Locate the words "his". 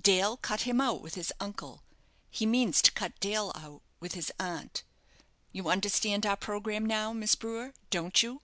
1.16-1.32, 4.12-4.30